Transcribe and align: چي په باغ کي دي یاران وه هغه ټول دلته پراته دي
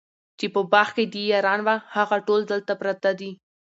چي 0.39 0.45
په 0.53 0.61
باغ 0.71 0.87
کي 0.95 1.05
دي 1.13 1.23
یاران 1.31 1.59
وه 1.63 1.75
هغه 1.95 2.17
ټول 2.27 2.41
دلته 2.51 2.73
پراته 2.79 3.11
دي 3.19 3.31